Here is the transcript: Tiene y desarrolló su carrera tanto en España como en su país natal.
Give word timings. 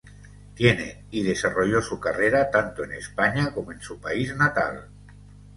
Tiene 0.55 1.03
y 1.11 1.21
desarrolló 1.21 1.79
su 1.79 1.99
carrera 1.99 2.49
tanto 2.49 2.83
en 2.83 2.93
España 2.93 3.53
como 3.53 3.71
en 3.71 3.81
su 3.83 3.99
país 3.99 4.35
natal. 4.35 4.87